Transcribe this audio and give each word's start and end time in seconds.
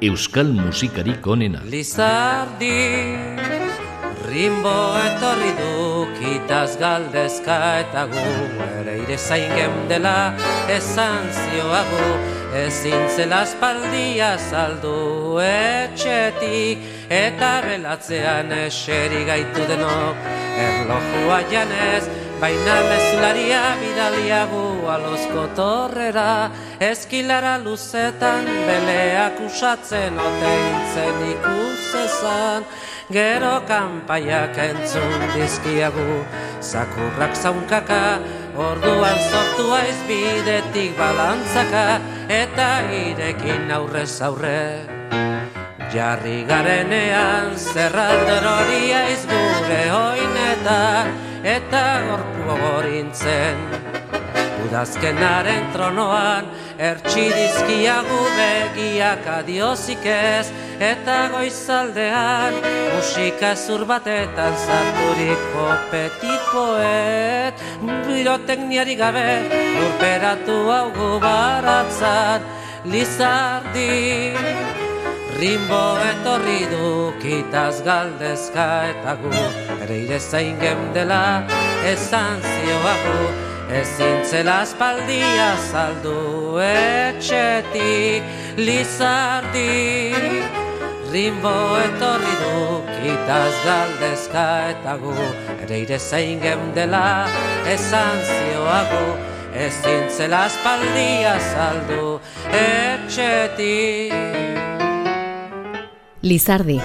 euskal 0.00 0.52
musikarik 0.52 1.26
onena. 1.26 1.60
Lizardi, 1.66 2.70
rimbo 4.30 4.76
etorri 5.02 5.52
du, 5.58 6.06
kitaz 6.18 6.76
galdezka 6.78 7.58
eta 7.82 8.04
gu, 8.12 8.26
ere 8.80 8.98
ire 9.02 9.18
zain 9.18 9.88
dela, 9.88 10.34
esan 10.70 11.26
zioagu, 11.40 12.06
ezin 12.62 13.08
zela 13.16 13.42
espaldia 13.48 14.36
saldu 14.38 15.40
etxetik, 15.42 16.86
eta 17.10 17.52
belatzean 17.66 18.54
eseri 18.62 19.26
gaitu 19.26 19.66
denok, 19.72 20.30
erlojua 20.68 21.42
janez, 21.50 22.06
Baina 22.38 22.74
mezularia 22.86 23.62
bidaliagu 23.80 24.67
alozko 24.98 25.46
torrera 25.54 26.50
Eskilara 26.80 27.58
luzetan 27.62 28.44
beleak 28.66 29.40
usatzen 29.46 30.18
oteintzen 30.18 31.22
ikusezan 31.32 32.66
Gero 33.12 33.54
kanpaiak 33.68 34.58
entzun 34.66 35.24
dizkiagu 35.34 36.20
Zakurrak 36.60 37.34
zaunkaka 37.34 38.18
orduan 38.58 39.18
sortu 39.30 39.70
aiz 39.78 39.98
bidetik 40.10 40.98
balantzaka 40.98 41.86
Eta 42.28 42.68
irekin 42.90 43.70
aurrez 43.70 44.20
aurre 44.22 44.60
Jarri 45.88 46.42
garenean 46.44 47.56
zerralder 47.56 48.44
hori 48.44 48.82
hoinetan 49.88 51.14
eta 51.44 51.84
gorpu 52.08 52.58
gorintzen. 52.60 53.97
Udazkenaren 54.66 55.68
tronoan, 55.72 56.48
ertsidizkiagu 56.82 58.18
begiak 58.36 59.26
adiozik 59.38 60.04
ez, 60.10 60.48
eta 60.82 61.18
goizaldean, 61.32 62.58
musika 62.94 63.54
zur 63.54 63.86
batetan 63.86 64.56
zarturiko 64.58 65.66
petit 65.92 66.50
poet, 66.52 67.66
birotekniari 68.06 68.98
gabe, 68.98 69.28
urperatu 69.86 70.58
hau 70.74 71.18
baratzat, 71.22 72.42
lizardi. 72.84 74.34
Rimbo 75.38 75.82
etorri 76.02 76.64
du 76.66 77.12
kitaz 77.22 77.84
galdezka 77.86 78.66
eta 78.90 79.14
gu 79.20 79.30
Ere 79.84 79.98
ire 80.02 80.18
zain 80.18 80.58
dela 80.94 81.46
esan 81.86 82.42
zioagu 82.42 83.47
Ezin 83.68 84.24
zela 84.24 84.62
espaldia 84.64 85.50
saldu 85.60 86.56
etxetik 86.64 88.24
Lizardi. 88.56 90.16
Rimbo 91.12 91.52
etorri 91.76 92.32
du 92.40 92.80
kitaz 92.88 93.52
galdezka 93.66 94.46
eta 94.70 94.94
gu 95.02 95.12
Ere 95.66 95.80
ire 95.84 95.98
zain 95.98 96.40
dela 96.74 97.28
esan 97.68 98.16
zioagu. 98.24 99.04
Ezin 99.52 100.08
zela 100.16 100.46
espaldia 100.46 101.36
saldu 101.38 102.20
etxetik. 102.48 104.16
Lizardi. 106.22 106.80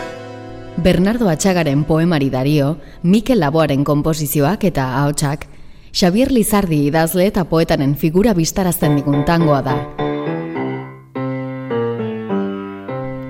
Bernardo 0.76 1.30
Atxagaren 1.30 1.86
poemari 1.86 2.30
dario, 2.30 2.78
Mikel 3.04 3.40
Laboaren 3.40 3.84
komposizioak 3.86 4.64
eta 4.66 4.98
ahotsak, 5.00 5.53
Xavier 5.94 6.32
Lizardi 6.32 6.88
idazle 6.88 7.28
eta 7.30 7.44
poetanen 7.46 7.94
figura 7.96 8.34
biztarazten 8.34 8.96
digun 8.98 9.22
tangoa 9.28 9.60
da. 9.62 9.76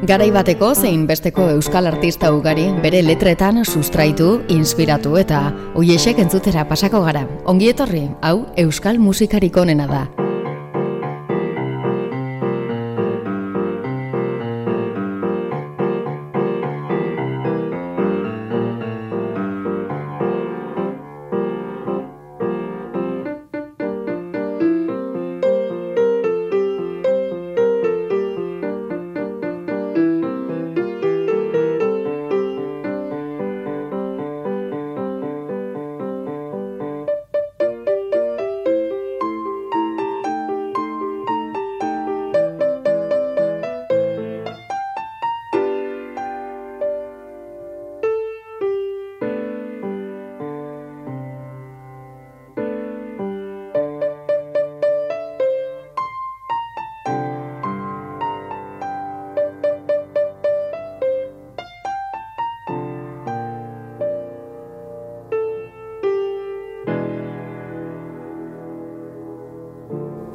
Garai 0.08 0.30
bateko 0.36 0.72
zein 0.76 1.04
besteko 1.08 1.50
euskal 1.58 1.92
artista 1.92 2.32
ugari 2.36 2.70
bere 2.84 3.04
letretan 3.04 3.66
sustraitu, 3.66 4.42
inspiratu 4.48 5.18
eta 5.20 5.46
oiesek 5.76 6.20
entzutera 6.24 6.64
pasako 6.68 7.04
gara. 7.04 7.28
Ongi 7.44 7.72
etorri, 7.76 8.08
hau 8.22 8.46
euskal 8.56 9.00
musikarik 9.00 9.60
onena 9.60 9.88
da. 9.88 10.23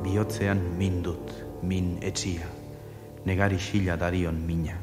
Bihotzean 0.08 0.60
mindut, 0.80 1.32
min 1.62 1.98
etxia, 2.00 2.46
negari 3.28 3.58
xila 3.60 3.96
darion 4.00 4.38
mina. 4.46 4.76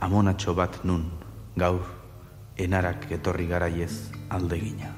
Amonatxo 0.00 0.54
bat 0.56 0.78
nun, 0.88 1.04
gaur, 1.60 1.84
enarak 2.56 3.10
etorri 3.12 3.44
garaiez 3.50 4.08
aldegina. 4.32 4.88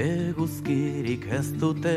Eguzkirik 0.00 1.28
ez 1.28 1.52
dute 1.60 1.96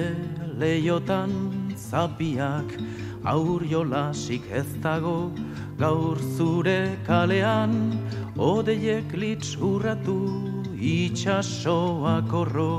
leiotan 0.59 1.31
zapiak, 1.79 2.75
aur 3.23 3.63
jolasik 3.63 4.51
ez 4.51 4.67
dago, 4.83 5.31
gaur 5.79 6.19
zure 6.35 6.97
kalean, 7.07 7.95
odeiek 8.35 9.15
litz 9.15 9.55
urratu, 9.55 10.19
itxasoak 10.75 12.35
horro, 12.35 12.71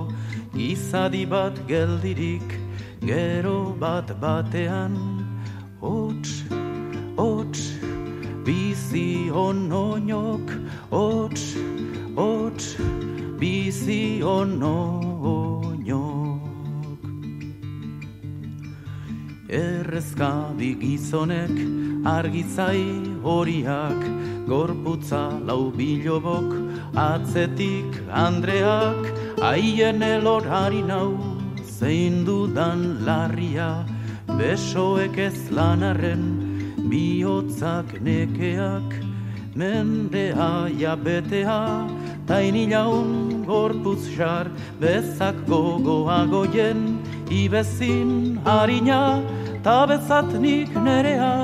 izadi 0.59 1.25
bat 1.31 1.55
geldirik 1.69 2.59
gero 3.01 3.77
bat 3.79 4.11
batean. 4.21 4.95
Hots 5.81 6.43
hots 7.17 7.63
bizi 8.45 9.31
onoinok 9.31 10.51
hots 10.91 11.55
hots 12.17 12.75
bizi 13.39 14.21
onoinok. 14.23 14.89
Errezka 19.49 20.33
gizonek 20.59 21.55
argizai 22.05 22.85
horiak 23.23 24.03
gorputza 24.51 25.23
lau 25.47 25.71
bilobok 25.79 26.51
atzetik 26.95 28.03
andreak 28.11 29.18
Aien 29.41 30.03
elorari 30.03 30.83
nau, 30.83 31.15
zein 31.63 32.25
dudan 32.27 33.05
larria, 33.07 33.87
besoek 34.27 35.17
ez 35.17 35.51
lanarren, 35.55 36.25
bihotzak 36.91 38.01
nekeak, 38.03 38.97
mendea 39.55 40.67
jabetea, 40.81 41.87
taini 42.27 42.67
laun 42.73 43.45
gorpuz 43.47 44.11
jar, 44.17 44.51
bezak 44.81 45.39
gogoa 45.47 46.27
goien, 46.27 46.99
ibezin 47.31 48.43
harina, 48.43 49.23
ta 49.63 49.87
bezatnik 49.87 50.75
nerea, 50.75 51.37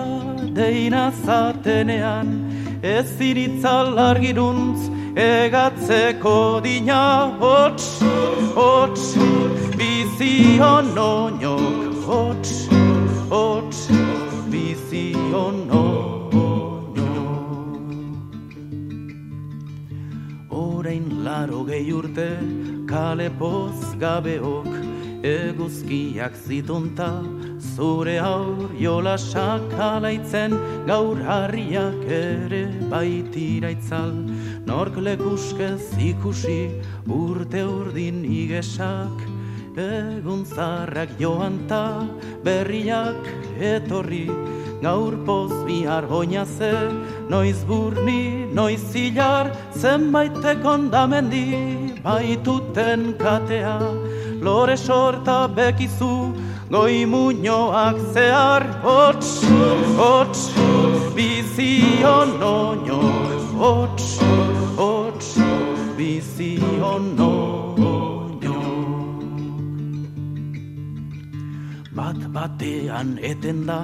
deina 0.53 1.13
zatenean, 1.23 2.35
ez 2.83 3.21
iritzal 3.21 3.95
argiruntz, 3.99 4.91
egatzeko 5.15 6.61
dina 6.63 7.37
hots, 7.39 8.01
hots, 8.55 9.15
bizi 9.79 10.59
onoinok 10.59 12.03
hots, 12.05 12.67
hots, 13.31 13.87
bizi 14.51 15.15
onoinok 15.15 16.99
Orain 20.51 21.07
laro 21.25 21.63
gehi 21.65 21.93
urte 21.93 22.29
kale 22.91 23.31
poz 23.39 23.95
gabeok 24.03 24.69
eguzkiak 25.25 26.35
zitunta 26.37 27.09
zure 27.75 28.19
aur 28.19 28.69
jolasak 28.77 29.73
alaitzen 29.87 30.53
gaur 30.87 31.17
harriak 31.29 32.03
ere 32.17 32.67
baitira 32.91 33.71
itzal 33.77 34.13
nork 34.67 34.97
lekuskez 34.97 35.93
ikusi 35.99 36.59
urte 37.09 37.63
urdin 37.65 38.25
igesak 38.25 39.25
egun 39.77 40.45
zarrak 40.45 41.11
joan 41.19 41.59
ta 41.69 41.85
berriak 42.45 43.23
etorri 43.61 44.29
gaur 44.83 45.15
poz 45.27 45.53
bihar 45.67 46.05
hoina 46.13 46.45
ze 46.47 46.73
noiz 47.29 47.65
burni, 47.69 48.47
noiz 48.55 48.83
zilar 48.93 49.51
zenbaitek 49.83 50.65
ondamendi 50.65 51.47
baituten 52.05 53.15
katea 53.19 53.79
lore 54.41 54.77
sorta 54.77 55.39
bekizu 55.57 56.15
goi 56.71 57.07
muñoak 57.07 57.97
zehar 58.15 58.65
hots, 58.83 59.31
hots, 59.99 60.51
bizion 61.15 62.31
oño 62.43 63.44
hots, 63.59 64.19
hots, 64.77 65.39
bizion 65.97 67.05
oño 67.21 68.61
bat 71.97 72.21
batean 72.35 73.19
eten 73.31 73.67
da 73.67 73.81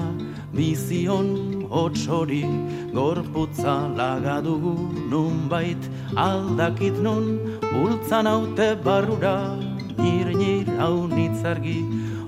bizion 0.56 1.28
hots 1.70 2.06
hori 2.06 2.44
gorputza 2.92 3.76
lagadugu 4.00 4.76
nun 5.10 5.48
bait 5.48 5.82
aldakit 6.28 6.96
nun 7.06 7.24
bultzan 7.72 8.26
haute 8.32 8.68
barrura 8.84 9.36
nir 10.02 10.26
nir 10.42 10.66
hau 10.80 10.96
nitzargi 11.16 11.80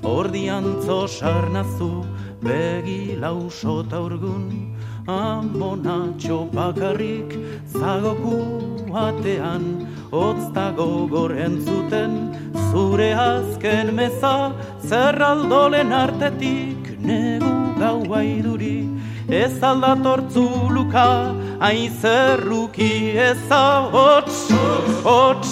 Ordian 0.02 0.64
sarnazu 0.82 2.04
begi 2.42 3.14
lausota 3.22 3.98
urgun 4.06 4.71
Amona 5.08 6.14
txopakarrik 6.16 7.34
zagoku 7.66 8.38
atean 8.94 9.88
Otz 10.12 10.52
dago 10.54 11.28
entzuten 11.31 12.12
zure 12.70 13.12
azken 13.12 13.94
meza 13.96 14.52
Zerraldolen 14.87 15.93
artetik 15.93 16.99
negu 17.00 17.75
gau 17.81 18.14
aiduri 18.14 18.88
Ez 19.28 19.60
aldatortzu 19.62 20.70
luka 20.70 21.34
aizerruki 21.58 23.16
eza 23.19 23.90
Hots, 23.90 24.50
hots, 25.02 25.50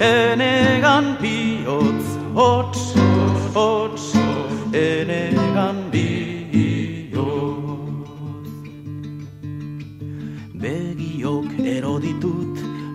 enegan 0.00 1.16
bihotz, 1.20 2.06
hots, 2.34 2.69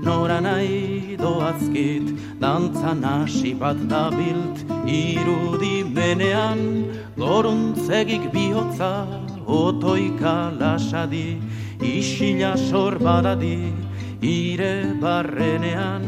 nora 0.05 0.39
nahi 0.47 1.17
doazkit 1.17 2.05
Dantzan 2.39 3.03
hasi 3.03 3.53
bat 3.53 3.77
dabilt 3.93 4.57
irudi 4.85 5.77
menean 5.97 6.61
Goruntzegik 7.17 8.31
bihotza 8.31 8.93
otoika 9.47 10.35
lasadi 10.61 11.41
Isila 11.79 12.57
sor 12.57 12.95
badadi 12.99 13.73
ire 14.21 14.95
barrenean. 15.01 16.03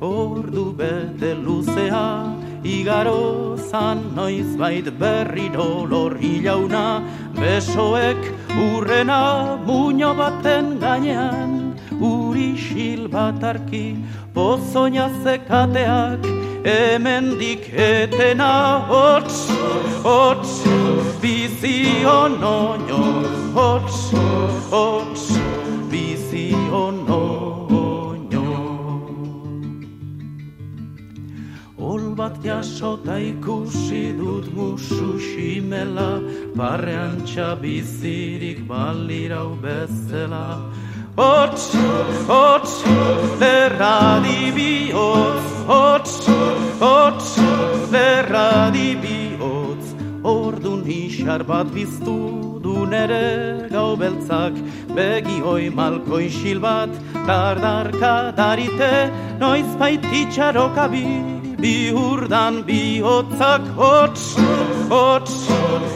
Ordu 0.00 0.76
bete 0.76 1.34
luzea 1.44 2.36
igaro 2.64 3.56
zan 3.56 4.14
noiz 4.14 4.56
bait 4.56 4.86
berri 4.98 5.48
dolor 5.48 6.16
hilauna 6.22 6.84
besoek 7.40 8.20
urrena 8.66 9.22
muño 9.66 10.12
baten 10.16 10.78
gainean 10.80 11.59
uri 12.00 12.56
xil 12.56 13.08
bat 13.08 13.42
arki 13.52 13.96
pozoina 14.34 15.06
zekateak 15.24 16.24
hemendik 16.64 17.62
etena 17.72 18.52
hots, 18.90 19.38
hots, 20.06 20.52
bizi 21.22 21.78
onoño 22.18 23.04
hots, 23.54 23.98
hots, 24.72 25.24
bizi 25.90 26.50
bat 32.20 32.36
jasota 32.44 33.16
ikusi 33.16 34.12
dut 34.18 34.46
musu 34.56 35.16
ximela 35.28 36.10
Barrean 36.58 37.14
txabizirik 37.24 38.60
balirau 38.68 39.56
bezela 39.62 40.46
Hots, 41.20 41.74
hots, 42.26 42.82
lerra 43.38 44.22
dibioz 44.24 45.42
Hots, 45.66 46.14
hots, 46.80 47.36
lerra 47.92 48.70
dibioz 48.72 49.84
Ordun 50.24 50.80
isar 50.88 51.44
bat 51.44 51.66
biztu 51.74 52.16
du 52.64 52.86
nere 52.86 53.68
gau 53.68 53.96
beltzak. 53.96 54.56
Begi 54.96 55.38
hoi 55.44 55.68
malko 55.68 56.20
isil 56.24 56.60
bat 56.60 56.88
Dardarka 57.26 58.32
darite 58.40 58.92
noiz 59.38 59.68
baititxarokabi 61.60 61.62
bihurdan 61.62 62.64
bihotzak 62.66 63.66
hots, 63.76 64.36
hots, 64.88 65.48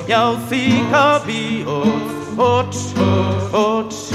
jauzika 0.09 1.21
bihotz, 1.27 2.37
hots, 2.37 2.93
hots, 3.53 4.13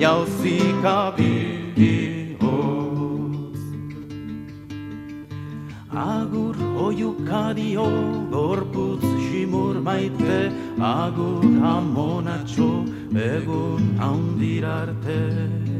jauzika 0.00 1.12
bihotz. 1.16 2.40
Agur 5.92 6.56
oiukadio 6.86 7.86
gorputz 8.30 9.02
simur 9.28 9.76
maite, 9.80 10.52
agur 10.80 11.44
amonatxo 11.74 12.86
egun 13.14 13.96
haundirarte. 13.98 15.75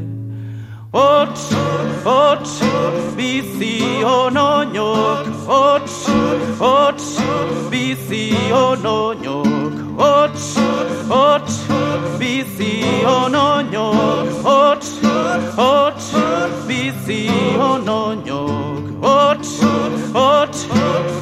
Hots, 0.97 1.51
hots, 2.03 2.53
bizi 3.15 4.01
onoñok 4.03 5.27
Hots, 5.45 5.97
hots, 6.57 7.09
bizi 7.69 8.33
onoñok 8.51 9.75
Hots, 9.99 10.57
hots, 11.07 11.57
bizi 12.17 12.71
onoñok 13.05 14.41
Hots, 14.47 14.89
hots, 15.59 16.07
bizi 16.67 17.21
onoñok 17.69 18.83
Hots, 19.05 19.53
hots, 20.17 20.65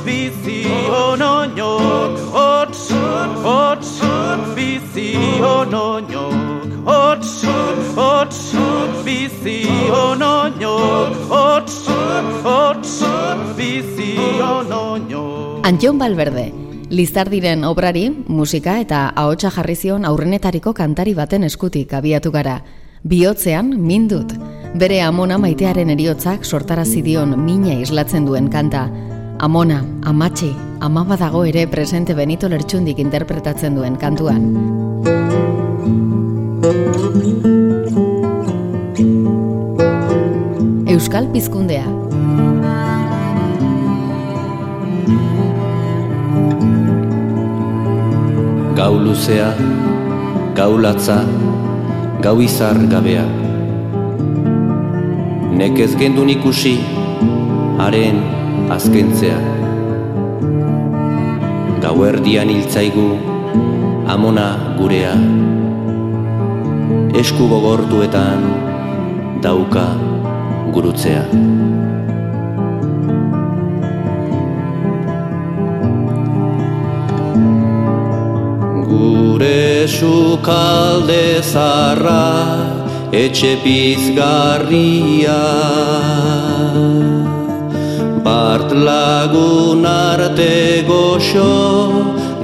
bizi 0.05 0.63
onoñok 1.03 2.15
Hots, 2.37 2.91
hots, 3.43 3.91
bizi 4.55 5.09
onoñok 5.43 6.34
Hots, 6.85 7.43
hots, 7.95 8.53
bizi 9.03 9.65
onoñok 9.89 11.15
Hots, 11.29 11.87
hots, 12.43 13.03
bizi 13.57 14.13
onoñok 14.39 15.65
Antion 15.65 15.97
Balberde, 15.97 16.53
Lizardiren 16.89 17.63
obrari, 17.63 18.11
musika 18.27 18.77
eta 18.79 19.07
ahotsa 19.15 19.49
jarri 19.49 19.75
zion 19.75 20.05
aurrenetariko 20.05 20.75
kantari 20.77 21.15
baten 21.17 21.43
eskutik 21.43 21.93
abiatu 21.97 22.29
gara. 22.31 22.59
Biotzean 23.01 23.73
mindut, 23.81 24.37
bere 24.77 25.01
amona 25.01 25.39
maitearen 25.41 25.89
eriotzak 25.89 26.45
sortarazi 26.45 27.01
dion 27.01 27.33
mina 27.41 27.73
islatzen 27.81 28.29
duen 28.29 28.51
kanta. 28.53 28.85
Amona, 29.39 29.81
amatxi, 30.05 30.53
amaba 30.81 31.17
dago 31.17 31.45
ere 31.49 31.65
presente 31.67 32.13
Benito 32.13 32.47
Lertxundik 32.47 33.01
interpretatzen 33.01 33.73
duen 33.73 33.97
kantuan. 33.97 35.54
Euskal 40.89 41.29
Pizkundea. 41.29 41.85
Gau 48.73 48.97
luzea, 48.97 49.53
gau 50.57 50.81
latza, 50.81 51.21
gau 52.25 52.41
izar 52.41 52.81
gabea. 52.89 53.29
Nekez 55.53 55.93
gendun 56.01 56.33
ikusi, 56.33 56.81
haren 57.77 58.17
azkentzea. 58.73 59.37
Gau 61.85 61.97
erdian 62.09 62.49
hiltzaigu, 62.49 63.11
amona 64.09 64.49
gurea. 64.81 65.13
Esku 67.15 67.47
gogortuetan, 67.47 68.43
dauka 69.41 69.87
gurutzea. 70.75 71.23
sukalde 79.87 81.41
zarra 81.41 82.25
etxe 83.11 83.51
pizgarria 83.63 85.41
Bart 88.25 88.71
lagun 88.87 89.85
arte 89.85 90.83
goxo 90.89 91.51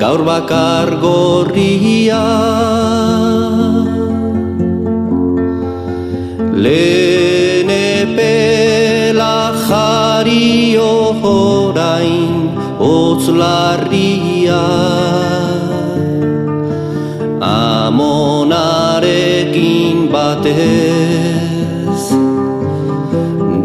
gaur 0.04 0.22
bakar 0.30 0.90
gorria 1.06 2.22
Lehen 6.62 7.74
epela 7.74 9.50
jari 9.68 10.78
ohorain 10.78 12.54
otzlarria 12.78 14.62
Amonarekin 17.42 17.42
Amonarekin 17.42 20.14
batez 20.14 22.14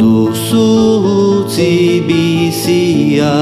duzu 0.01 0.65
utzi 1.17 2.01
bizia. 2.09 3.37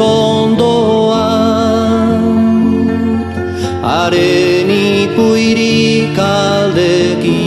Ondoan 0.00 1.86
Haren 3.82 4.70
ipuirik 4.70 6.18
aldekik 6.18 7.46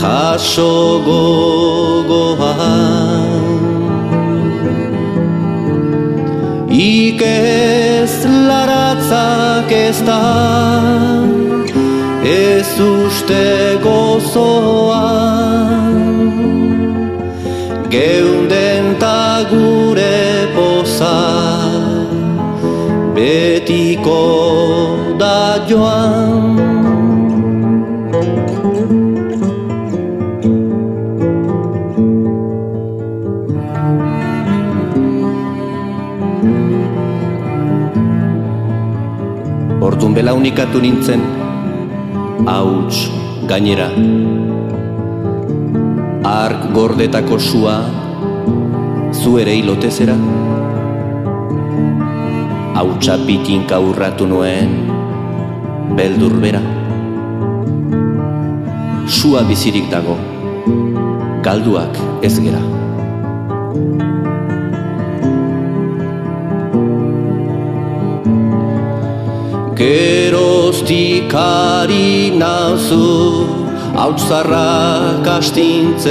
jaso 0.00 1.02
gogoan 1.08 2.58
Ikez 6.70 8.14
laratzak 8.48 9.72
ez 9.72 9.98
da 10.08 10.22
ez 12.24 12.70
uste 12.80 13.78
gozoan 13.82 15.18
Geunden 17.90 18.84
ta 19.00 19.44
gure 19.50 19.67
poza 20.98 21.14
betiko 23.14 24.18
da 25.18 25.62
joan 25.68 26.58
Orduan 39.78 40.12
belaunikatu 40.12 40.82
nintzen, 40.82 41.22
hauts 42.44 43.06
gainera. 43.46 43.86
Ark 46.26 46.68
gordetako 46.74 47.38
sua, 47.38 47.78
zu 49.14 49.38
ere 49.38 49.54
hilotezera. 49.54 50.18
Hautsa 52.78 53.18
pitinka 53.26 53.74
urratu 53.82 54.22
nuen, 54.30 54.70
beldur 55.98 56.30
bera. 56.38 56.60
Sua 59.10 59.42
bizirik 59.42 59.90
dago, 59.90 60.14
galduak 61.42 61.98
ez 62.22 62.38
gera. 62.38 62.62
Geroztik 69.82 71.34
ari 71.34 72.30
nauzu 72.38 73.10
hautzarrak 73.98 75.26
astintzen 75.34 76.06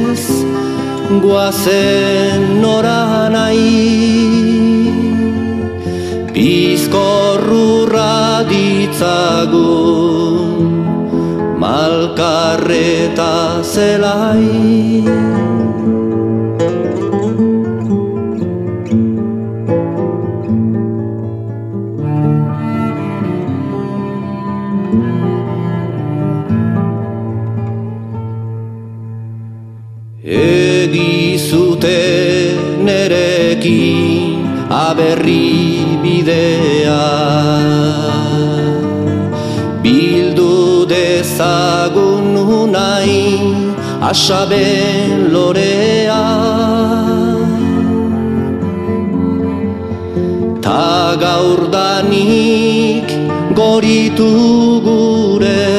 Guazen 1.21 2.63
nora 2.63 3.29
nahi. 3.29 4.15
Bizkorrurra 6.35 8.43
ditzagun 8.51 10.03
Malkarreta 11.63 13.63
zelai 13.63 15.07
bidea. 36.25 37.05
Bildu 39.83 40.87
dezagun 40.89 42.37
unai 42.37 43.39
asaben 44.01 45.33
lorea. 45.33 46.25
Ta 50.65 51.17
gaurdanik 51.25 53.09
goritu 53.59 54.33
gure 54.87 55.73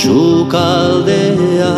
sukaldea. 0.00 1.76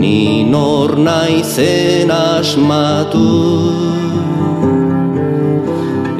Ni 0.00 0.44
nor 0.44 0.90
naizen 0.96 2.10
asmatu 2.10 3.97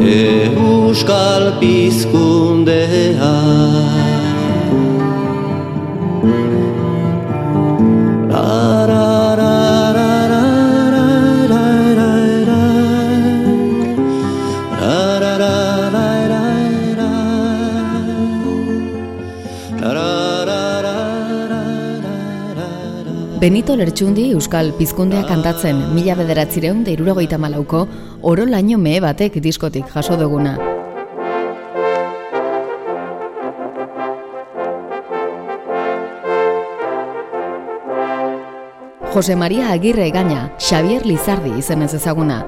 Euskal 0.08 1.60
pizkundea 1.60 3.32
Benito 23.38 23.76
Lertxundi 23.76 24.32
Euskal 24.34 24.72
Pizkundea 24.74 25.20
kantatzen 25.22 25.78
mila 25.94 26.16
bederatzireun 26.18 26.80
da 26.82 26.90
irurogeita 26.90 27.36
malauko 27.38 27.84
oro 28.26 28.46
laino 28.50 28.80
mehe 28.82 28.98
batek 29.04 29.36
diskotik 29.44 29.86
jaso 29.92 30.16
duguna. 30.18 30.56
Jose 39.14 39.36
Maria 39.36 39.70
Agirre 39.70 40.10
gaina, 40.10 40.48
Xavier 40.58 41.06
Lizardi 41.06 41.54
izen 41.62 41.86
ez 41.86 41.92
ezaguna. 41.94 42.40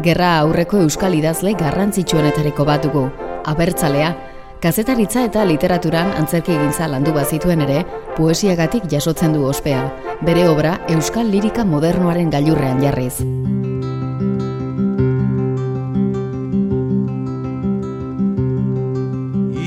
Gerra 0.00 0.38
aurreko 0.38 0.80
euskal 0.86 1.18
idazle 1.18 1.52
garrantzitsuenetariko 1.60 2.64
bat 2.64 2.88
dugu. 2.88 3.04
Abertzalea, 3.44 4.14
kazetaritza 4.62 5.22
eta 5.28 5.44
literaturan 5.46 6.10
antzerki 6.18 6.54
egintza 6.54 6.88
landu 6.90 7.12
bazituen 7.14 7.62
ere, 7.62 7.82
poesiagatik 8.16 8.88
jasotzen 8.90 9.32
du 9.36 9.44
ospea. 9.46 9.84
Bere 10.26 10.48
obra 10.50 10.78
euskal 10.90 11.30
lirika 11.30 11.64
modernoaren 11.64 12.30
gailurrean 12.34 12.82
jarriz. 12.82 13.20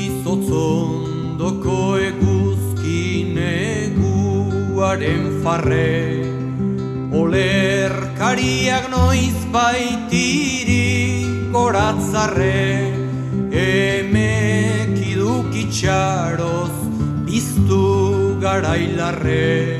Izotzondoko 0.07 1.77
eguzkin 2.09 3.39
eguaren 3.45 5.25
farre 5.45 5.87
Olerkariak 7.21 8.91
noiz 8.91 9.39
baitiri 9.55 10.83
goratzarre 11.55 12.59
Emek 13.51 14.40
idukitxaroz 15.71 16.75
biztu 17.25 18.37
garailarre 18.41 19.79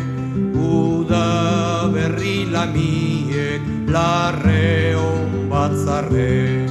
Uda 0.56 1.92
berri 1.94 2.46
lamiek 2.50 3.62
larre 3.88 4.96
on 4.96 5.50
batzarre 5.50 6.68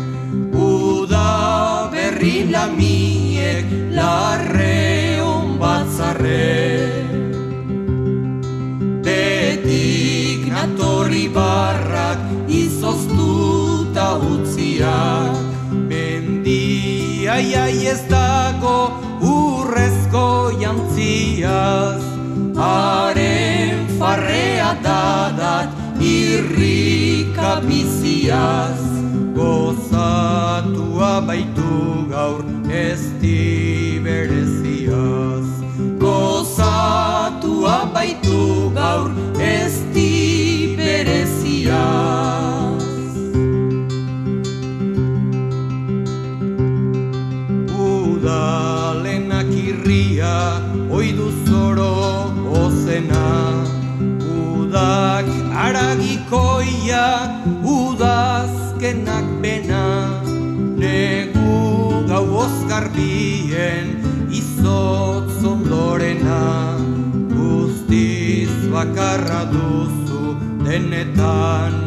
Uda 0.57 1.91
berri 1.93 2.51
lamiek 2.51 3.65
larre 3.93 5.21
on 5.21 5.59
batzarre 5.59 6.81
natorri 10.51 11.29
barrak 11.33 12.21
izoztuta 12.53 14.19
utziak. 14.21 15.33
Mendia 15.89 17.39
jai 17.41 17.87
ez 17.87 18.03
dago 18.11 18.90
jantziaz 21.41 22.03
Haren 22.57 23.87
farrea 23.99 24.73
dadat 24.85 25.69
irrika 26.01 27.61
biziaz 27.67 28.81
Gozatua 29.35 31.13
baitu 31.27 32.07
gaur 32.11 32.45
ez 32.69 33.03
bereziaz 34.05 35.49
Gozatua 36.05 37.79
baitu 37.95 38.71
gaur 38.75 39.11
ez 39.41 39.75
bereziaz 40.77 42.50
aragikoia 55.61 57.07
udazkenak 57.61 59.27
bena. 59.43 59.85
Negu 60.81 62.07
gau 62.09 62.25
ozkarbien 62.45 63.93
izotz 64.33 65.45
ondorena 65.45 66.41
Guztiz 67.35 68.53
bakarra 68.73 69.43
duzu 69.53 70.37
denetan 70.65 71.80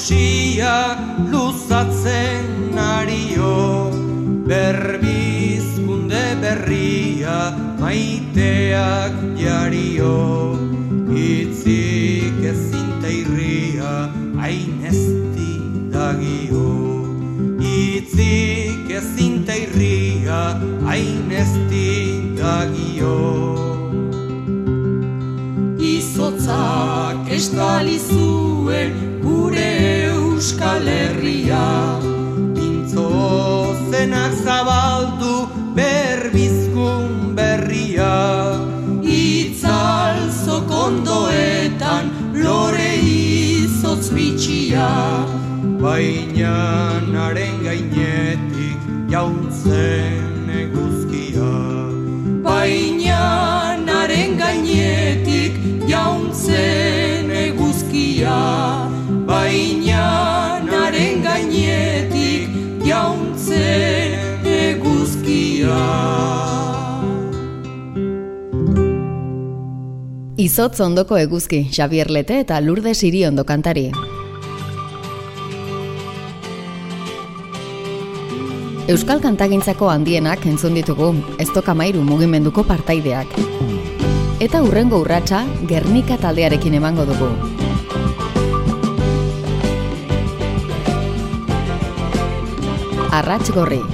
parritxusia, 0.00 0.96
luzatzen 1.30 2.39
herria 31.40 32.00
Pintzo 32.54 33.74
zenak 33.90 34.32
zabaldu 34.44 35.48
berbizkun 35.74 37.34
berria. 37.34 38.56
Itzal 39.02 40.30
zokondoetan 40.44 42.10
lore 42.34 42.92
izotz 43.02 44.10
bitxia. 44.12 44.88
Baina 45.80 47.00
naren 47.08 47.62
gainetik 47.64 48.78
jauntzen 49.08 50.50
eguzkia. 50.50 51.52
Baina 52.44 53.76
naren 53.84 54.36
gainetik 54.38 55.56
jauntzen 55.88 57.30
eguzkia 57.30 58.89
Izotz 70.50 70.80
ondoko 70.82 71.14
eguzki, 71.14 71.60
Xavier 71.70 72.08
Lete 72.10 72.40
eta 72.42 72.56
Lourdes 72.58 73.04
Iriondo 73.06 73.44
kantari. 73.46 73.84
Euskal 78.90 79.22
kantagintzako 79.22 79.86
handienak 79.92 80.42
entzun 80.50 80.74
ditugu, 80.74 81.12
ez 81.38 81.46
tokamairu 81.54 82.02
mugimenduko 82.02 82.64
partaideak. 82.66 83.38
Eta 84.42 84.64
urrengo 84.66 84.98
urratsa 85.04 85.44
Gernika 85.70 86.18
taldearekin 86.18 86.74
emango 86.80 87.06
dugu. 87.12 87.30
Arratx 93.22 93.54
gorri. 93.54 93.84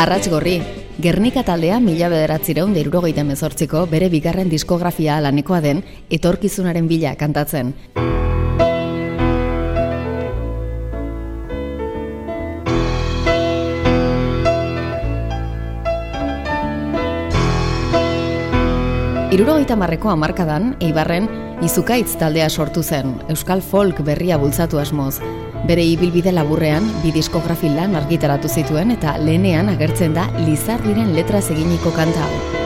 Arratz 0.00 0.30
gorri, 0.32 0.54
Gernika 1.04 1.42
taldea 1.44 1.76
mila 1.84 2.06
bederatzireun 2.08 2.70
derurogeita 2.72 3.20
mezortziko 3.20 3.82
bere 3.90 4.06
bigarren 4.08 4.48
diskografia 4.48 5.18
lanekoa 5.20 5.58
den 5.60 5.82
etorkizunaren 6.08 6.86
bila 6.88 7.12
kantatzen. 7.20 7.74
Irurogeita 19.36 19.76
marreko 19.76 20.14
amarkadan, 20.16 20.78
Eibarren, 20.80 21.28
izukaitz 21.60 22.16
taldea 22.16 22.48
sortu 22.48 22.80
zen, 22.80 23.18
Euskal 23.28 23.60
Folk 23.60 24.00
berria 24.08 24.40
bultzatu 24.40 24.80
asmoz. 24.80 25.18
Bere 25.68 25.84
ibilbide 25.84 26.32
laburrean, 26.32 26.86
bi 27.02 27.12
diskografi 27.14 27.68
lan 27.74 27.98
argitaratu 27.98 28.48
zituen 28.48 28.94
eta 28.96 29.18
lehenean 29.20 29.68
agertzen 29.74 30.16
da 30.16 30.30
Lizardiren 30.40 31.12
letraz 31.18 31.46
eginiko 31.52 31.92
kanta 31.96 32.24
hau. 32.24 32.59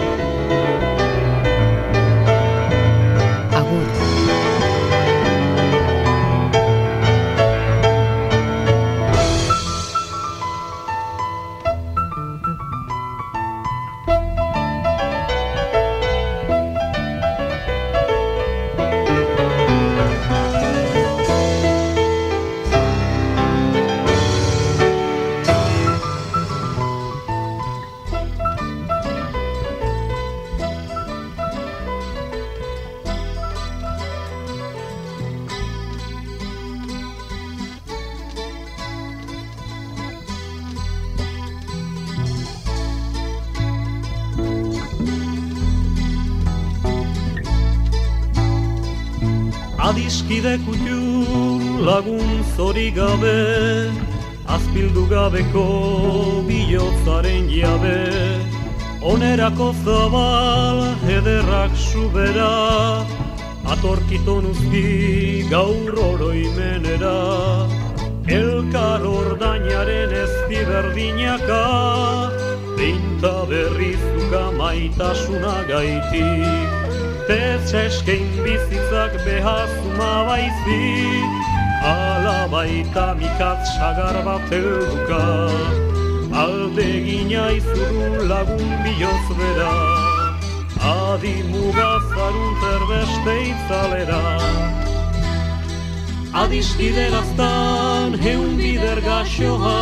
Azpildu 54.75 55.07
gabeko 55.09 55.67
bihotzaren 56.49 57.47
jabe. 57.49 57.99
Onerako 59.07 59.69
zabal 59.85 60.81
ederrak 61.07 61.71
subera 61.77 63.07
Atorkiton 63.71 64.51
uzki 64.51 65.47
gaur 65.49 65.95
oroimenera. 66.07 67.15
Elkar 68.27 69.07
ordainaren 69.07 70.11
ezti 70.25 70.67
berdinaka 70.67 71.63
Beinta 72.75 73.35
berrizuka 73.47 74.45
maitasuna 74.59 75.57
gaitik 75.71 76.71
Tetzeskein 77.31 78.27
bizitzak 78.43 79.21
behazuma 79.23 80.15
baizik 80.27 81.64
Ala 81.85 82.49
baita 82.53 83.07
mikat 83.21 83.61
sagar 83.77 84.17
bat 84.27 84.49
helduka 84.51 85.25
Alde 86.45 86.91
gina 87.07 87.45
izurun 87.59 88.29
lagun 88.31 88.71
bihoz 88.85 89.27
bera. 89.39 89.75
Adi 90.93 91.35
mugazarun 91.51 92.55
terbeste 92.63 93.35
itzalera. 93.51 94.23
Adiskide 96.43 97.07
gaztan 97.15 98.19
heun 98.25 98.57
bider 98.59 98.99
gaxoa. 99.09 99.79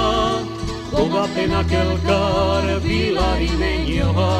Gogapenak 0.92 1.72
elkar 1.72 2.66
bilari 2.84 3.48
benioa 3.60 4.32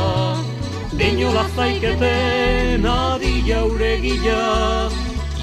Deñola 0.98 1.44
bazaiketen 1.48 2.84
adi 2.84 3.32
jaure 3.48 3.94
gila 4.04 4.42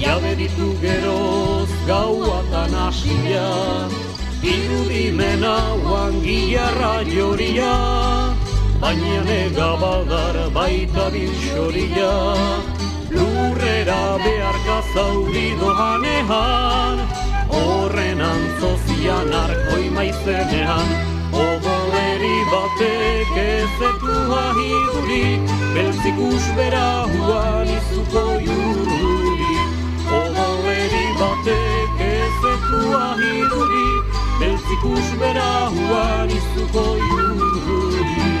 Jabe 0.00 0.32
ditu 0.32 0.72
geroz 0.80 1.68
gaua 1.86 2.40
nasia. 2.72 3.48
Irudimena 4.40 5.56
uan 5.84 6.14
gilarra 6.24 7.04
joria 7.04 7.74
Baina 8.80 9.20
nega 9.28 9.76
badar 9.82 10.36
baita 10.56 11.10
bilxoria. 11.12 12.14
Lurrera 13.12 14.16
beharka 14.24 14.78
zauri 14.94 15.52
dohanean 15.60 17.04
Horren 17.52 18.24
antzozian 18.32 19.36
arkoi 19.44 19.86
maizenean. 19.96 20.88
Ogoleri 21.44 22.36
batek 22.52 23.36
ezetu 23.44 24.18
ahiduri. 24.48 25.24
Beltzik 25.76 26.26
usbera 26.32 26.88
huan 27.12 27.68
izuko 27.78 28.24
jururi 28.48 29.19
Ogoleri 31.40 31.46
batek 31.46 32.00
ezetu 32.00 32.96
ahiduri 32.96 33.88
Beltzik 34.40 34.84
usbera 34.84 35.70
huan 35.70 36.28
izuko 36.28 36.84
jururi 37.08 38.39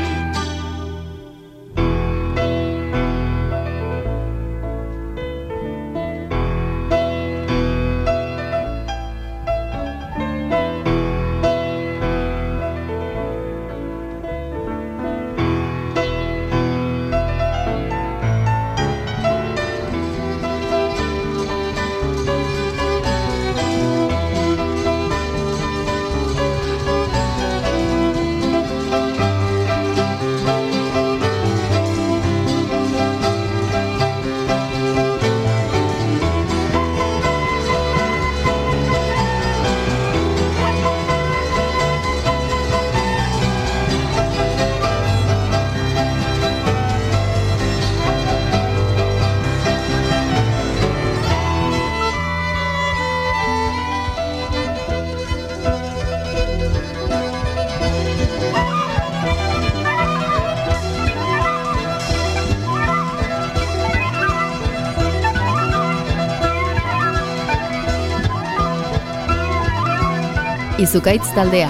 Izukaitz 70.80 71.26
taldea. 71.36 71.68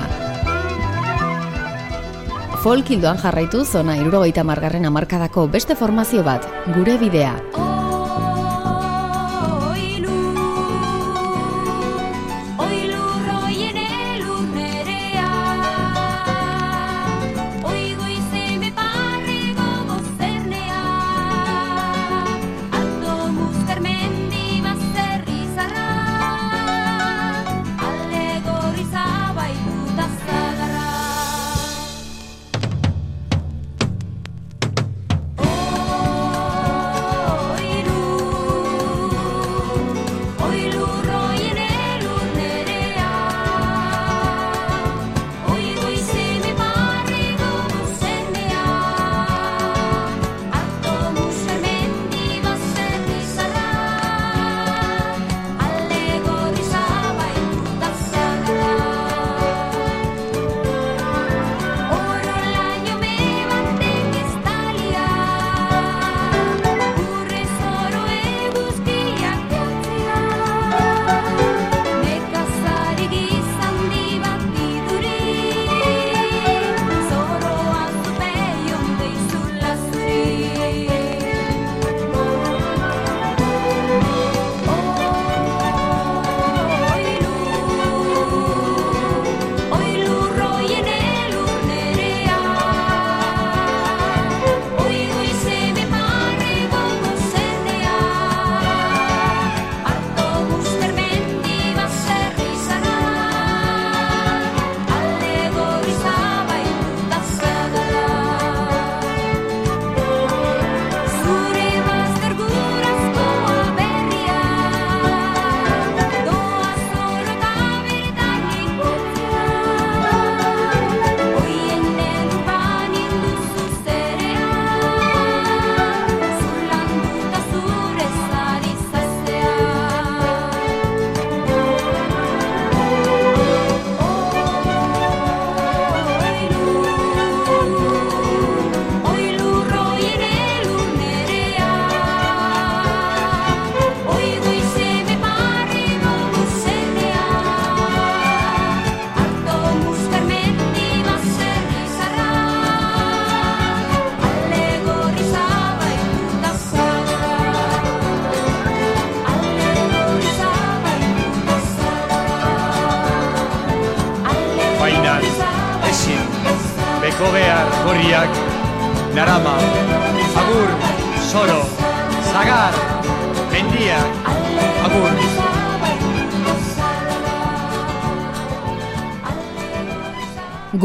Folk 2.62 2.92
hildoan 2.94 3.18
jarraitu 3.18 3.64
zona 3.64 3.96
irurogeita 3.98 4.44
margarren 4.46 4.86
amarkadako 4.86 5.48
beste 5.50 5.74
formazio 5.74 6.22
bat, 6.22 6.46
gure 6.76 6.94
bidea. 7.00 7.34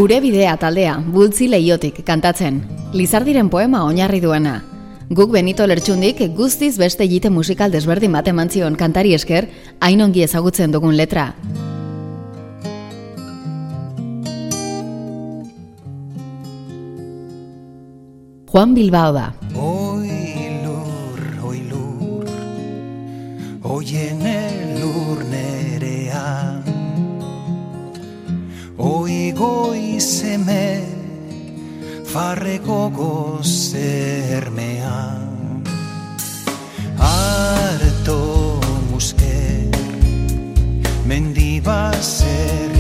Gure 0.06 0.20
bidea 0.22 0.52
taldea, 0.62 1.00
bultzi 1.10 1.48
leiotik 1.50 2.04
kantatzen. 2.06 2.60
Lizardiren 2.94 3.48
poema 3.50 3.80
oinarri 3.88 4.20
duena. 4.22 4.60
Guk 5.10 5.32
Benito 5.34 5.65
Lertxundik 5.65 6.20
guztiz 6.38 6.76
beste 6.78 7.02
egite 7.08 7.32
musikal 7.34 7.74
desberdin 7.74 8.13
bat 8.13 8.30
eman 8.30 8.52
zion 8.54 8.78
kantari 8.78 9.15
esker, 9.18 9.48
hain 9.82 10.06
ongi 10.06 10.22
ezagutzen 10.22 10.76
dugun 10.78 10.94
letra. 10.94 11.32
Juan 18.54 18.78
Bilbao 18.78 19.10
da. 19.18 19.32
Farreko 32.15 32.80
gozermea. 32.95 33.80
Arto 37.08 38.21
musker, 38.89 39.75
mendibaserri 41.10 42.75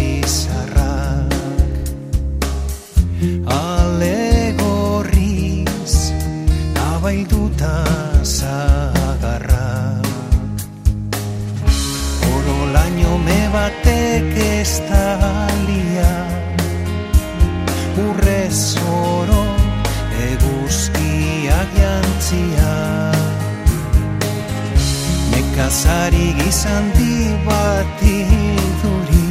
Nekazari 25.85 26.33
gizandi 26.41 27.13
bat 27.45 28.01
iduri 28.01 29.29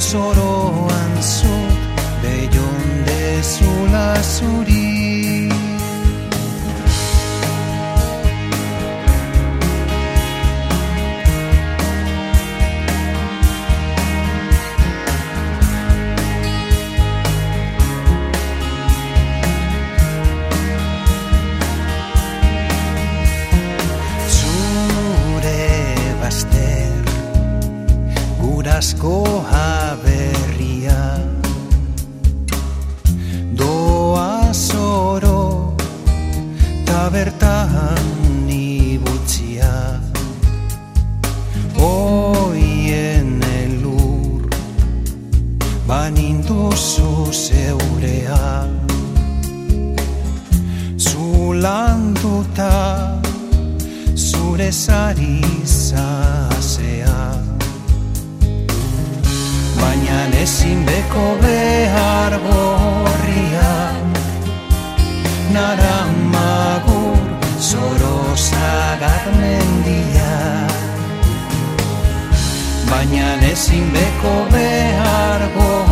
Zoroan 0.00 0.47
zari 54.88 55.40
zazea 55.78 57.20
Baina 59.80 60.20
ezin 60.42 60.80
beko 60.88 61.26
behar 61.42 62.32
gorria 62.46 63.72
Nara 65.54 65.98
magur 66.32 67.20
zoro 67.70 68.16
zagar 68.46 69.26
mendia. 69.40 70.32
Baina 72.90 73.28
ezin 73.52 73.86
beko 73.96 74.34
behar 74.54 75.42
gorria 75.56 75.87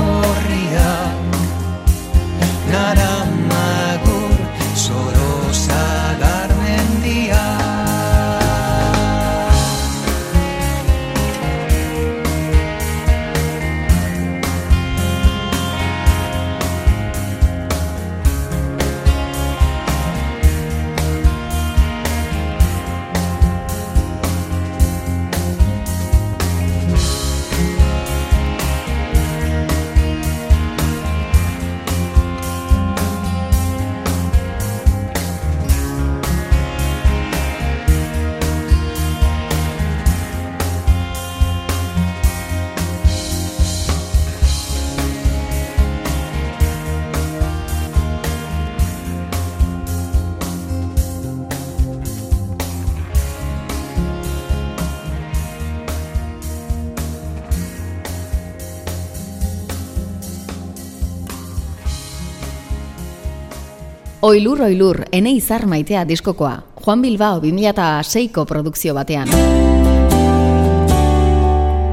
Oilur 64.27 64.59
oilur, 64.67 65.05
ene 65.15 65.31
izar 65.39 65.69
maitea 65.71 66.01
diskokoa. 66.03 66.57
Juan 66.83 67.03
Bilbao 67.05 67.37
2006ko 67.39 68.43
produkzio 68.51 68.91
batean. 68.97 69.29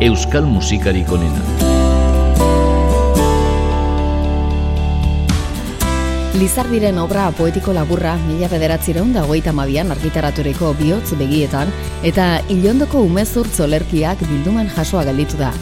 Euskal 0.02 0.48
musikarik 0.50 1.12
onena. 1.14 1.44
Lizardiren 6.40 6.98
obra 6.98 7.30
poetiko 7.38 7.78
laburra 7.78 8.16
mila 8.26 8.50
bederatzireun 8.50 9.14
da 9.14 9.28
hogeita 9.30 9.54
mabian 9.54 9.94
argitaraturiko 9.94 10.74
bihotz 10.82 11.14
begietan 11.22 11.70
eta 12.02 12.40
ilondoko 12.50 13.06
umezurtz 13.06 13.60
olerkiak 13.62 14.26
bilduman 14.26 14.74
jasoa 14.74 15.06
gelditu 15.12 15.38
da. 15.38 15.54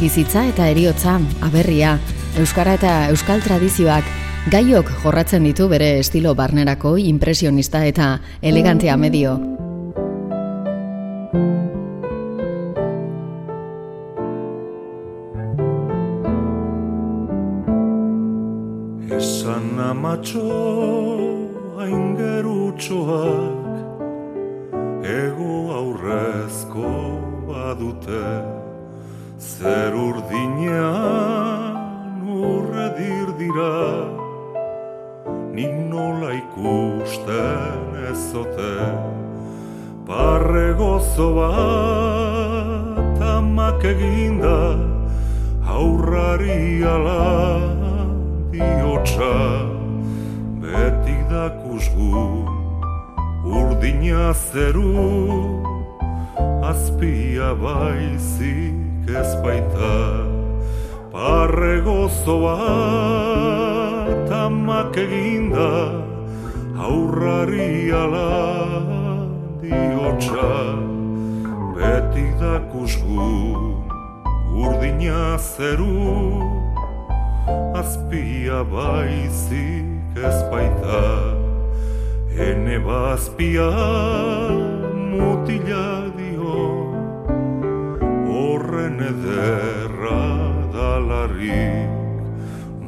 Bizitza 0.00 0.48
eta 0.48 0.72
eriotza, 0.72 1.20
aberria, 1.44 1.98
euskara 2.40 2.80
eta 2.80 3.00
euskal 3.12 3.44
tradizioak, 3.44 4.23
gaiok 4.52 4.90
jorratzen 5.00 5.46
ditu 5.48 5.70
bere 5.72 5.86
estilo 6.02 6.34
barnerako 6.36 6.96
impresionista 7.00 7.84
eta 7.88 8.18
elegantea 8.42 8.96
medio. 8.96 9.53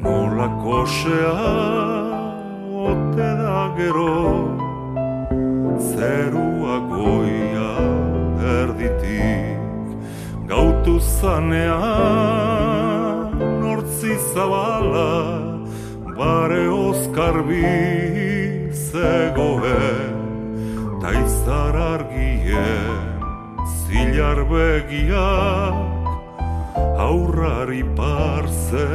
Nola 0.06 0.48
kosea 0.62 1.38
ote 2.88 3.28
da 3.40 3.60
gero 3.78 4.14
zerua 5.90 6.76
goia 6.92 7.72
erditik 8.58 9.86
gautu 10.50 10.94
zanean 11.18 13.18
nortzi 13.62 14.12
zabala 14.32 15.12
bare 16.18 16.64
oskarbi 16.68 17.64
zegoen 18.86 20.14
taizar 21.02 21.74
argien 21.94 23.18
zilar 23.80 24.38
begiak 24.52 25.76
aurrari 27.08 27.82
parze 27.98 28.88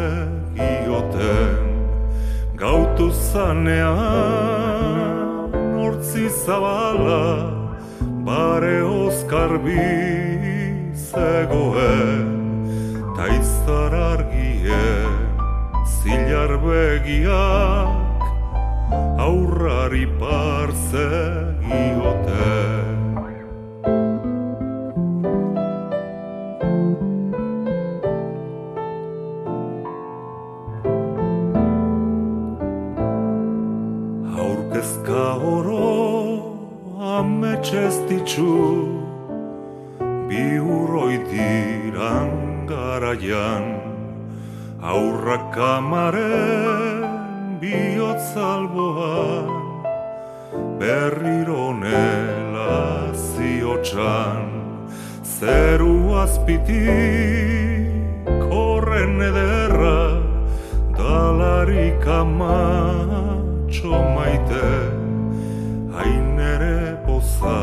gioten 0.61 1.63
gautu 2.61 3.07
zanean 3.31 4.77
nortzi 5.75 6.25
zabala 6.45 7.25
bare 8.27 8.77
oskarbi 8.83 9.87
zegoen 11.09 12.27
taizar 13.17 13.93
argien 14.11 15.19
zilar 15.97 16.51
begiak 16.65 18.21
aurrari 19.27 20.05
parze 20.21 21.09
gioten 21.67 22.90
garaian 43.21 43.77
Aurrak 44.81 45.53
kamaren 45.53 47.05
bihotz 47.61 48.35
alboan 48.35 49.45
Berriro 50.79 51.73
nela 51.73 53.13
ziotxan 53.13 54.49
Zeru 55.23 56.17
azpitik 56.17 56.81
horren 58.49 59.21
ederra 59.21 60.01
Dalarik 60.97 62.05
amatxo 62.07 64.01
maite 64.17 64.69
Hain 65.93 66.39
ere 66.39 66.97
poza 67.05 67.61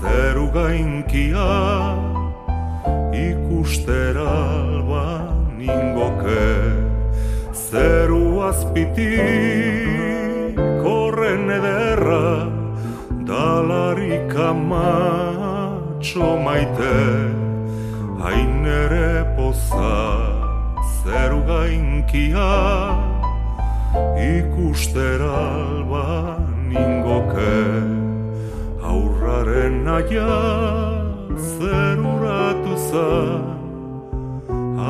zeru 0.00 0.46
gainkia 0.50 1.50
Ikustera 3.62 4.26
alban 4.26 5.62
ingoke 5.62 6.46
Zeru 7.54 8.42
azpitik 8.42 9.14
horren 10.82 11.46
ederra 11.46 12.50
Dalarik 13.28 14.34
amatxo 14.34 16.30
maite. 16.42 16.98
Hain 18.18 18.66
ere 18.66 19.12
poza 19.38 19.94
zeru 21.04 21.40
gainkia 21.46 22.50
ikustera 24.26 25.38
alban 25.54 26.74
ingoke 26.82 27.62
aurraren 28.90 29.74
naia 29.86 30.34
zeruratu 31.54 32.74
zan 32.90 33.51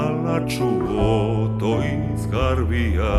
alatxu 0.01 0.68
botoiz 0.88 2.22
garbia 2.32 3.16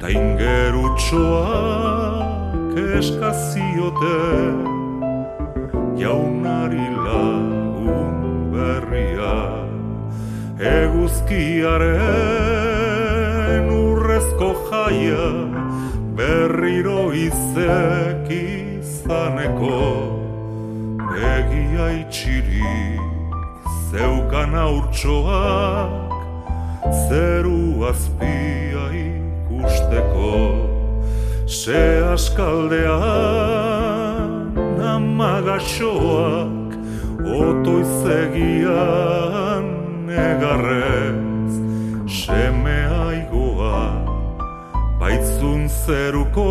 ta 0.00 0.06
ingerutxoak 0.20 2.74
eskaziote 2.98 4.18
jaunari 6.02 6.86
lagun 7.06 8.16
berria 8.54 9.36
eguzkiaren 11.92 13.66
urrezko 13.82 14.50
jaia 14.70 15.26
berriro 16.18 17.00
izek 17.28 18.26
izaneko 18.40 19.78
begia 21.12 21.86
itxirik 22.02 23.01
zeukan 23.92 24.54
aurtsoak 24.56 26.12
zeru 27.08 27.84
azpia 27.90 28.84
ikusteko 29.00 30.36
se 31.46 31.82
askaldean 32.14 34.30
amagaxoak 34.94 36.70
otoizegian 37.36 39.64
negarrez 40.08 41.52
seme 42.08 42.80
aigoa 43.04 43.84
baitzun 45.00 45.62
zeruko 45.84 46.48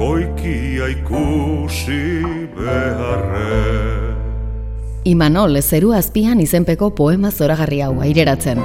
goikia 0.00 0.86
ikusi 0.96 2.02
beharrez 2.56 4.05
Imanol 5.06 5.60
zeru 5.62 5.92
azpian 5.94 6.40
izenpeko 6.42 6.88
poema 6.98 7.30
zoragarri 7.30 7.78
hau 7.86 7.92
aireratzen. 8.02 8.58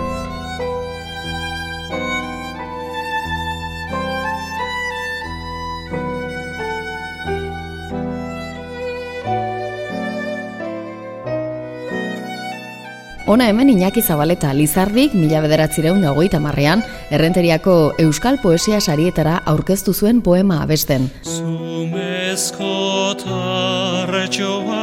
Ona 13.30 13.46
hemen 13.48 13.70
Iñaki 13.70 14.02
Zabaleta 14.02 14.50
Lizardik 14.58 15.14
mila 15.14 15.40
bederatzireun 15.46 16.02
dagoita 16.02 16.42
marrean, 16.42 16.82
errenteriako 17.14 17.94
Euskal 18.02 18.42
Poesia 18.42 18.82
Sarietara 18.82 19.38
aurkeztu 19.46 19.94
zuen 19.94 20.26
poema 20.26 20.64
abesten. 20.66 21.06
Zumezko 21.22 22.74
tarretxoa 23.22 24.81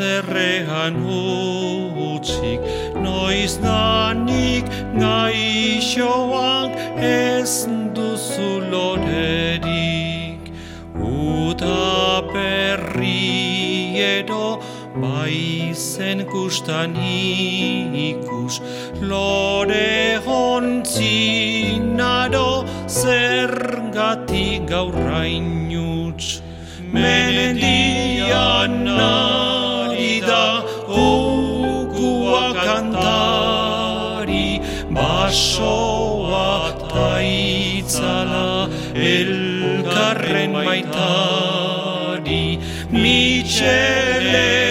bazterrean 0.00 0.96
utzik, 1.04 2.60
noiz 2.96 3.54
danik 3.60 4.64
gaixoak 4.96 6.72
ez 6.96 7.66
duzu 7.94 8.60
lorerik. 8.72 10.40
Uta 10.96 12.22
perri 12.32 14.00
edo 14.00 14.60
baizen 14.96 16.24
kustan 16.32 16.96
ikus, 16.96 18.60
lore 19.02 20.18
hontzinado 20.24 21.44
zergatik 22.88 24.66
gaurrain 24.66 25.68
utz. 25.76 26.40
Mendian 26.90 28.88
ari 28.88 29.49
da 30.30 30.46
ukua 31.02 32.46
kantari, 32.64 34.48
basoa 34.96 36.48
taitzala 36.94 38.48
elkarren 39.12 40.52
maitari, 40.66 42.44
mitxeleta 43.02 44.69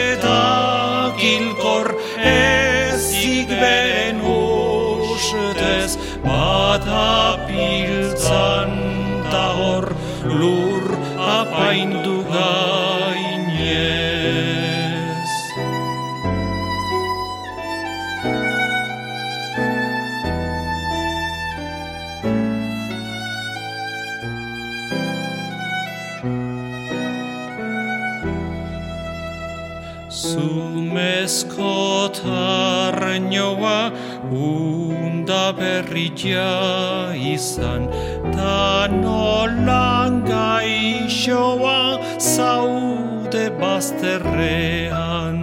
Zumezko 30.19 32.11
tarnoa 32.11 33.79
unda 34.27 35.45
berria 35.55 37.15
izan. 37.15 37.87
Ta 38.35 38.87
nolan 38.91 40.19
gaixoa 40.27 41.79
zaude 42.19 43.45
bazterrean. 43.61 45.39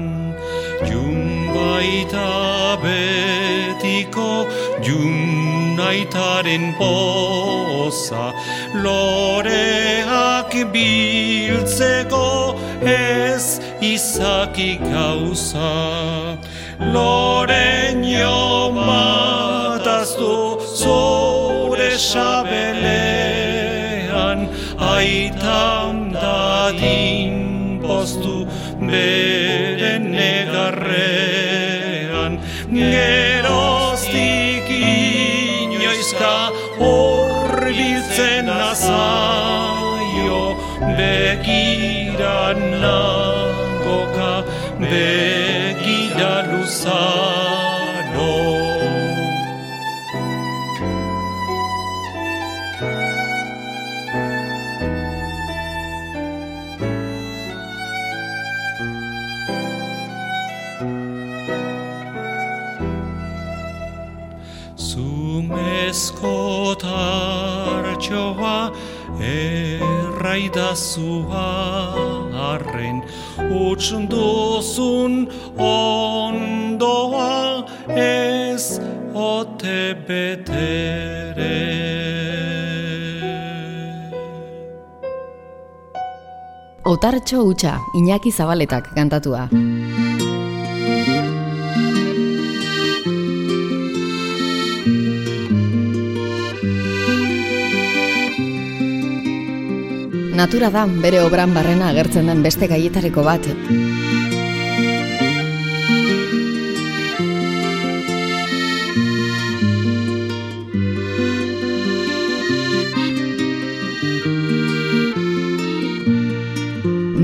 Jun 0.91 1.25
baita 1.57 2.77
betiko 2.85 4.31
jun 4.85 5.81
aitaren 5.89 6.67
poza. 6.77 8.27
Loreak 8.85 10.53
biltzeko 10.77 12.27
ez 12.85 13.36
izaki 14.17 14.81
gauza. 14.81 15.69
Loreño 16.95 18.73
mataztu 18.73 20.35
zure 20.81 21.93
sabelean 22.11 22.79
Aitam 24.79 25.97
dadin 26.13 27.35
postu 27.85 28.37
bere 28.89 29.95
negarrean. 30.17 31.53
Geroztik 32.73 34.67
inoizka 34.81 36.37
horbiltzen 36.81 38.47
azaio 38.49 40.45
Begira 40.97 42.39
nagoka, 42.55 43.36
begira 44.81 46.33
luzano 46.51 48.33
Zumezko 65.37 66.75
tartxoa 66.83 68.59
erraidazua 69.21 70.57
Utsun 73.39 74.09
duzun 74.11 75.29
ondoa 75.59 77.37
ez 77.93 78.81
ote 79.13 79.95
betere 80.09 81.55
Otartxo 86.87 87.43
hutsa, 87.43 87.81
Iñaki 87.99 88.31
Zabaletak 88.31 88.95
kantatua. 88.95 89.49
Natura 100.37 100.69
da 100.69 100.83
bere 100.85 101.23
obran 101.25 101.55
barrena 101.57 101.87
agertzen 101.89 102.27
den 102.29 102.43
beste 102.45 102.67
gaietariko 102.69 103.23
bat. 103.25 103.47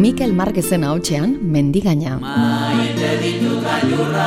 Mikel 0.02 0.32
Marquezen 0.32 0.88
ahotsean 0.88 1.36
mendigaina. 1.56 2.16
Maite 2.24 3.12
ditu 3.20 3.60
gailurrak, 3.66 4.24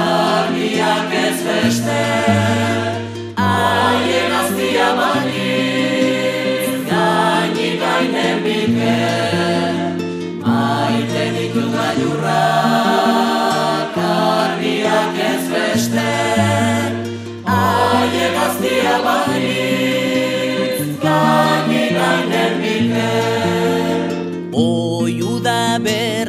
argiak 0.00 1.12
ez 1.26 1.38
beste, 1.50 2.00
haien 3.36 4.38
aztia 4.40 4.88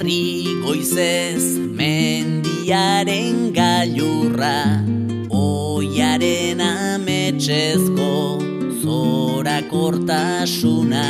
berri 0.04 0.44
goizez 0.64 1.58
mendiaren 1.80 3.54
gailurra 3.56 4.84
Oiaren 5.30 6.60
ametsezko 6.60 8.40
zora 8.84 9.62
kortasuna 9.72 11.08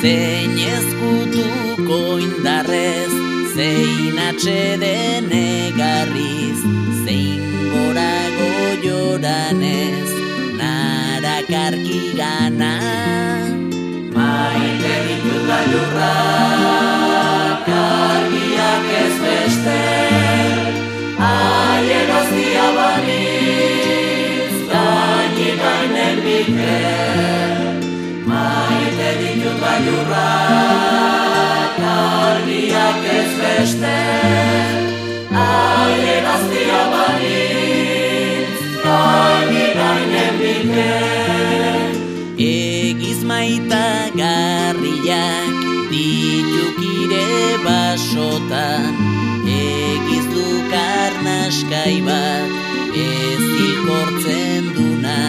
Zein 0.00 0.56
ezkutuko 0.56 2.00
indarrez, 2.24 3.12
zein 3.54 4.18
atxeden 4.28 5.28
egarriz 5.40 6.60
Zein 7.04 7.42
gorago 7.72 8.52
joranez, 8.84 10.10
narakarki 10.60 12.02
gana. 12.16 12.74
Maite 14.14 14.94
ditu 15.08 15.36
gailurrak, 15.50 16.47
ditu 29.88 30.04
gailurrak, 30.10 31.78
argiak 31.80 33.04
ez 33.18 33.32
beste, 33.40 33.98
haien 35.32 36.26
aztia 36.34 36.82
banitz, 36.92 38.60
gaini 38.84 39.66
gainen 39.78 40.34
bike. 40.42 40.96
Egiz 42.38 43.20
maita 43.24 43.84
ditukire 45.90 47.30
basotan 47.64 48.94
Egiz 49.48 50.26
dukar 50.34 51.12
naskai 51.24 51.98
bat 52.06 52.50
ez 52.94 53.44
ikortzen 53.66 54.70
duna 54.76 55.20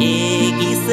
Egiz 0.00 0.84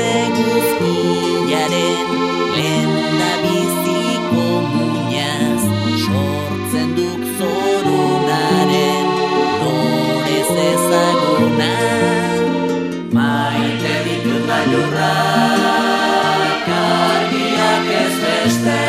gailurrak, 14.72 16.68
argiak 16.76 17.88
ez 18.02 18.16
beste, 18.24 18.84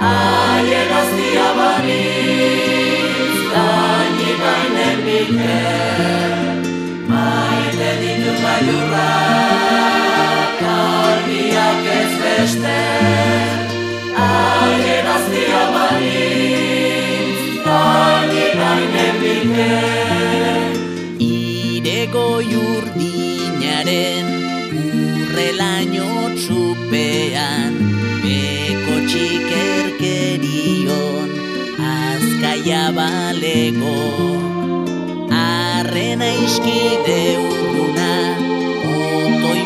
haien 0.00 0.90
aztia 1.00 1.48
banitz, 1.58 3.38
gaini 3.54 4.32
gainen 4.42 4.98
bike. 5.06 5.60
Maite 7.08 7.90
ditut 8.02 8.38
gailurrak, 8.44 9.80
argiak 10.74 11.82
ez 12.00 12.12
beste, 12.24 12.78
jurdinaren 22.52 24.31
maia 32.62 32.92
balego 32.94 33.94
Arrena 35.30 36.28
iskide 36.46 37.22
urruna 37.42 38.12
Otoi 38.86 39.62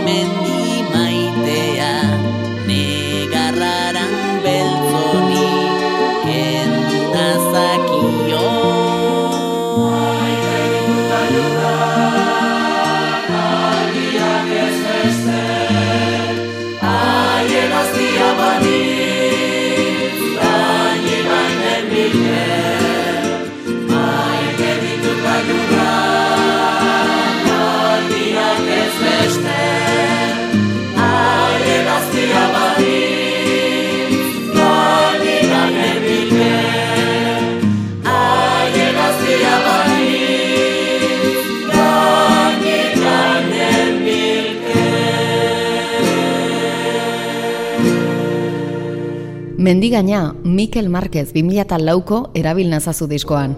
Mendigaina, 49.67 50.33
Mikel 50.45 50.89
Marquez 50.89 51.33
2004ko 51.35 52.19
erabil 52.39 52.69
nazazu 52.71 53.09
diskoan. 53.11 53.57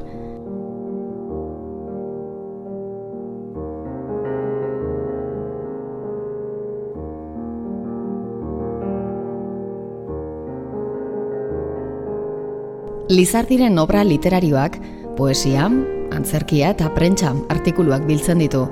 Lizardiren 13.13 13.77
obra 13.77 14.01
literarioak, 14.01 14.81
poesia, 15.21 15.69
antzerkia 16.17 16.73
eta 16.73 16.89
prentsa 16.97 17.35
artikuluak 17.53 18.09
biltzen 18.09 18.41
ditu. 18.41 18.65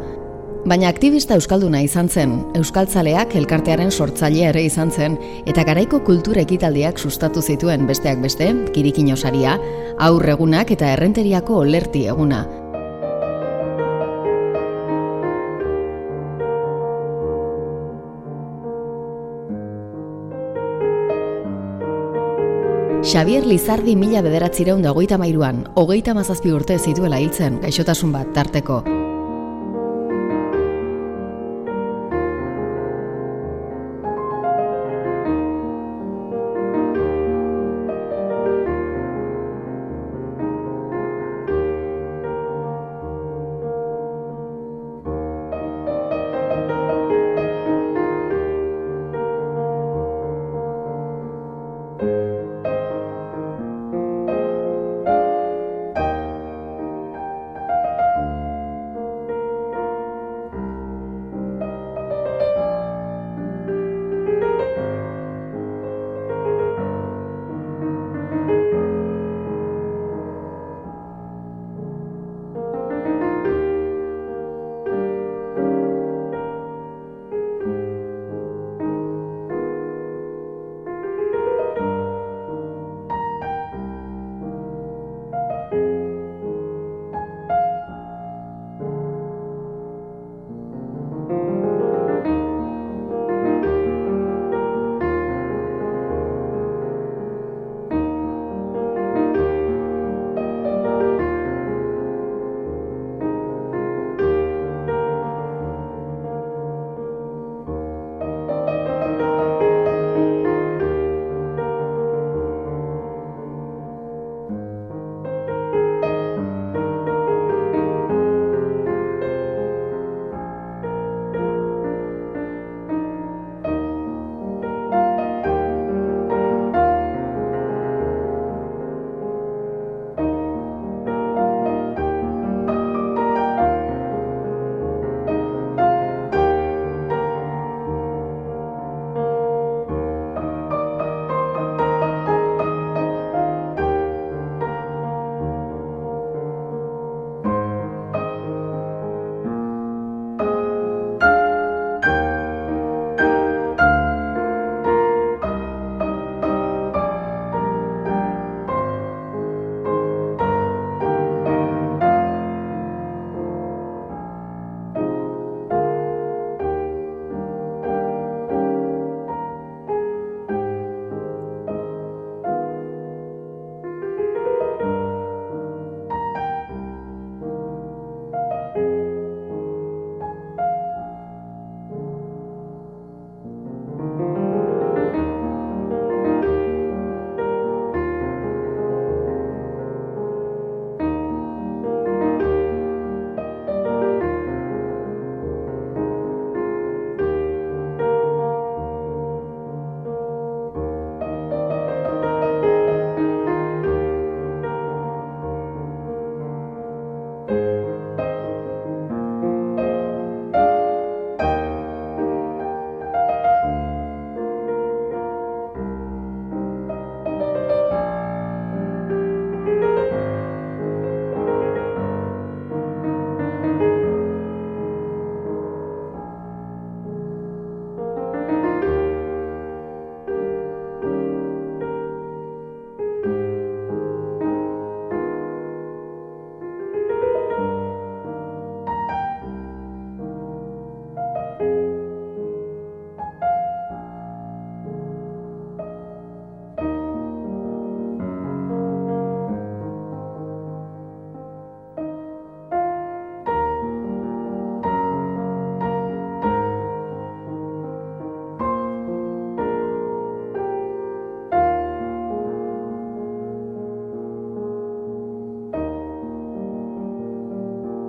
Baina 0.67 0.89
aktivista 0.91 1.37
euskalduna 1.39 1.79
izan 1.87 2.09
zen, 2.11 2.33
euskaltzaleak 2.59 3.37
elkartearen 3.39 3.93
sortzailea 3.95 4.49
ere 4.51 4.65
izan 4.67 4.91
zen, 4.91 5.15
eta 5.47 5.63
garaiko 5.63 6.01
kultura 6.03 6.43
ekitaldiak 6.43 6.99
sustatu 6.99 7.39
zituen 7.39 7.87
besteak 7.87 8.19
beste, 8.19 8.49
kirikin 8.75 9.13
osaria, 9.15 9.55
aurregunak 10.09 10.75
eta 10.75 10.91
errenteriako 10.97 11.61
olerti 11.63 12.09
eguna. 12.11 12.43
Xavier 23.07 23.47
Lizardi 23.47 23.95
mila 23.95 24.19
bederatzireun 24.27 24.83
da 24.83 24.91
hogeita 24.91 25.15
mairuan, 25.15 25.63
hogeita 25.79 26.19
mazazpi 26.19 26.51
urte 26.51 26.83
zituela 26.83 27.23
hiltzen, 27.23 27.63
gaixotasun 27.63 28.11
bat 28.19 28.35
tarteko. 28.35 28.83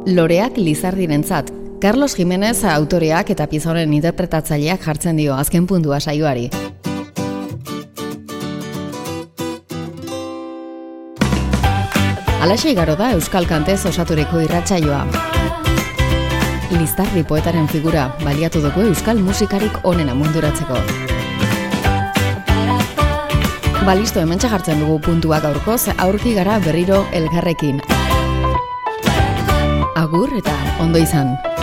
Loreak 0.08 0.58
lizardirentzat. 0.58 1.51
Carlos 1.82 2.16
Jimenez 2.16 2.64
autoreak 2.64 3.30
eta 3.34 3.45
pizonen 3.51 3.93
interpretatzaileak 3.93 4.82
jartzen 4.82 5.18
dio 5.20 5.36
azken 5.36 5.68
puntua 5.68 5.99
saioari. 5.99 6.47
Alaxe 12.41 12.72
igaro 12.72 12.95
da 12.95 13.12
Euskal 13.18 13.47
Kantez 13.49 13.82
osaturiko 13.86 14.39
irratsaioa. 14.45 15.03
Lizardi 16.72 17.26
poetaren 17.28 17.68
figura 17.68 18.08
baliatu 18.24 18.64
dugu 18.64 18.88
Euskal 18.88 19.20
musikarik 19.20 19.84
onena 19.84 20.16
munduratzeko. 20.16 20.80
Balisto 23.84 24.24
hemen 24.24 24.39
jartzen 24.39 24.80
dugu 24.80 24.99
puntuak 24.99 25.43
aurkoz, 25.47 25.88
aurki 25.97 26.34
gara 26.36 26.60
berriro 26.64 27.05
elgarrekin. 27.12 27.87
Agur 30.88 30.96
eta 30.96 30.96
ondo 30.96 31.00
izan. 31.00 31.57